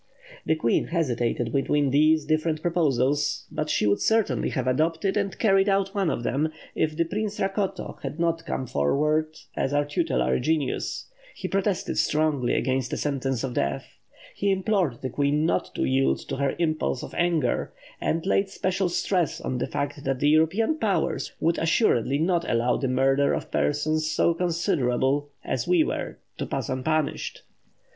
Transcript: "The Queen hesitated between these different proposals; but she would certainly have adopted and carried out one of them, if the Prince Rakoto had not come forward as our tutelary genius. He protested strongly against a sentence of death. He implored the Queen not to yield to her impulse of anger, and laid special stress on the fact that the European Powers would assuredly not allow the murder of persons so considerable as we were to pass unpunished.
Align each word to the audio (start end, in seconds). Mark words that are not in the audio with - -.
"The 0.47 0.55
Queen 0.55 0.85
hesitated 0.87 1.53
between 1.53 1.91
these 1.91 2.25
different 2.25 2.63
proposals; 2.63 3.45
but 3.51 3.69
she 3.69 3.85
would 3.85 4.01
certainly 4.01 4.49
have 4.49 4.65
adopted 4.65 5.15
and 5.15 5.37
carried 5.37 5.69
out 5.69 5.93
one 5.93 6.09
of 6.09 6.23
them, 6.23 6.51
if 6.73 6.97
the 6.97 7.03
Prince 7.03 7.39
Rakoto 7.39 7.99
had 8.01 8.19
not 8.19 8.43
come 8.47 8.65
forward 8.65 9.35
as 9.55 9.75
our 9.75 9.85
tutelary 9.85 10.39
genius. 10.39 11.05
He 11.35 11.47
protested 11.47 11.99
strongly 11.99 12.55
against 12.55 12.91
a 12.93 12.97
sentence 12.97 13.43
of 13.43 13.53
death. 13.53 13.99
He 14.33 14.49
implored 14.49 15.03
the 15.03 15.09
Queen 15.11 15.45
not 15.45 15.69
to 15.75 15.83
yield 15.85 16.17
to 16.29 16.37
her 16.37 16.55
impulse 16.57 17.03
of 17.03 17.13
anger, 17.13 17.71
and 18.01 18.25
laid 18.25 18.49
special 18.49 18.89
stress 18.89 19.39
on 19.39 19.59
the 19.59 19.67
fact 19.67 20.03
that 20.03 20.19
the 20.19 20.29
European 20.29 20.79
Powers 20.79 21.31
would 21.39 21.59
assuredly 21.59 22.17
not 22.17 22.49
allow 22.49 22.75
the 22.77 22.87
murder 22.87 23.33
of 23.35 23.51
persons 23.51 24.09
so 24.09 24.33
considerable 24.33 25.29
as 25.43 25.67
we 25.67 25.83
were 25.83 26.17
to 26.39 26.47
pass 26.47 26.69
unpunished. 26.69 27.43